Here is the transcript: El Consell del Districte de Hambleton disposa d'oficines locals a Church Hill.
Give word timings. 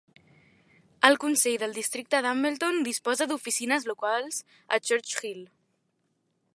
El 1.09 1.17
Consell 1.23 1.59
del 1.63 1.75
Districte 1.79 2.21
de 2.27 2.31
Hambleton 2.31 2.81
disposa 2.89 3.29
d'oficines 3.33 3.87
locals 3.93 4.43
a 4.79 4.83
Church 4.91 5.17
Hill. 5.21 5.47